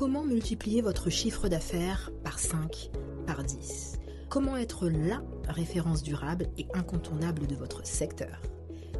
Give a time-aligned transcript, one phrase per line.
[0.00, 2.90] Comment multiplier votre chiffre d'affaires par 5,
[3.26, 3.98] par 10
[4.30, 8.40] Comment être LA référence durable et incontournable de votre secteur?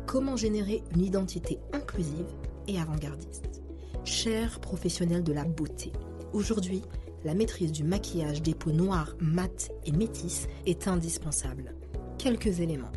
[0.05, 2.27] Comment générer une identité inclusive
[2.69, 3.63] et avant-gardiste?
[4.05, 5.91] Chers professionnels de la beauté,
[6.35, 6.83] aujourd'hui,
[7.25, 11.75] la maîtrise du maquillage des peaux noires, mates et métisses est indispensable.
[12.19, 12.93] Quelques éléments.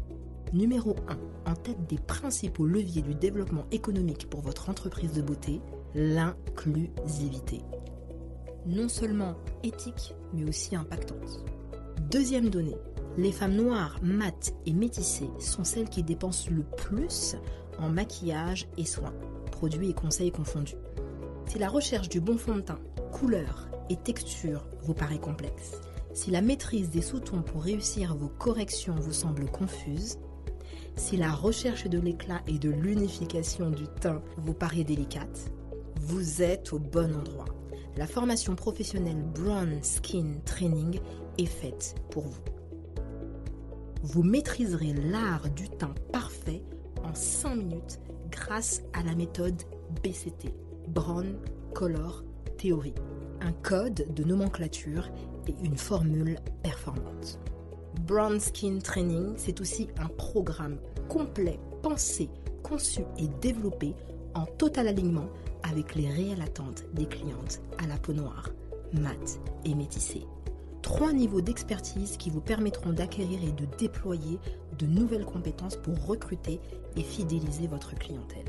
[0.52, 0.98] Numéro
[1.46, 1.52] 1.
[1.52, 5.62] En tête des principaux leviers du développement économique pour votre entreprise de beauté,
[5.96, 7.62] l'inclusivité.
[8.66, 11.44] Non seulement éthique, mais aussi impactante.
[12.10, 12.78] Deuxième donnée.
[13.18, 17.36] Les femmes noires, mates et métissées sont celles qui dépensent le plus
[17.78, 19.14] en maquillage et soins,
[19.52, 20.78] produits et conseils confondus.
[21.46, 22.80] Si la recherche du bon fond de teint,
[23.12, 25.82] couleur et texture vous paraît complexe,
[26.14, 30.18] si la maîtrise des sous-tons pour réussir vos corrections vous semble confuse,
[30.96, 35.52] si la recherche de l'éclat et de l'unification du teint vous paraît délicate,
[36.00, 37.46] vous êtes au bon endroit.
[37.96, 41.00] La formation professionnelle Brown Skin Training
[41.38, 42.42] est faite pour vous.
[44.02, 46.64] Vous maîtriserez l'art du teint parfait
[47.04, 48.00] en 5 minutes
[48.32, 49.62] grâce à la méthode
[50.04, 50.56] BCT,
[50.88, 51.38] Brown
[51.76, 52.24] Color
[52.58, 52.96] Theory,
[53.42, 55.08] un code de nomenclature
[55.48, 57.40] et une formule performante.
[58.08, 62.28] Brown Skin Training, c'est aussi un programme complet, pensé,
[62.64, 63.94] conçu et développé
[64.34, 65.30] en total alignement
[65.64, 68.50] avec les réelles attentes des clientes à la peau noire,
[68.94, 70.26] mate et métissée.
[70.82, 74.38] Trois niveaux d'expertise qui vous permettront d'acquérir et de déployer
[74.78, 76.60] de nouvelles compétences pour recruter
[76.98, 78.46] et fidéliser votre clientèle.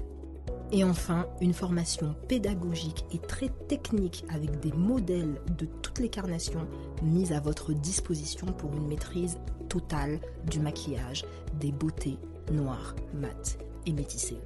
[0.72, 6.66] Et enfin, une formation pédagogique et très technique avec des modèles de toutes les carnations
[7.02, 10.18] mis à votre disposition pour une maîtrise totale
[10.50, 11.24] du maquillage,
[11.60, 12.18] des beautés
[12.50, 14.40] noires, mates et métissées.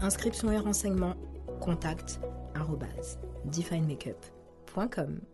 [0.00, 1.16] Inscription et renseignements,
[1.64, 2.18] contact
[3.50, 5.33] definemakeup.com.